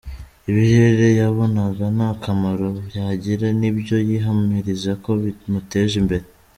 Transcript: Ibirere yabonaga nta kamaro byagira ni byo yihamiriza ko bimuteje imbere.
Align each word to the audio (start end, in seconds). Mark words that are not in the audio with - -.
Ibirere 0.49 1.07
yabonaga 1.19 1.85
nta 1.95 2.09
kamaro 2.23 2.67
byagira 2.87 3.47
ni 3.59 3.69
byo 3.77 3.97
yihamiriza 4.07 4.91
ko 5.03 5.11
bimuteje 5.21 5.95
imbere. 6.03 6.25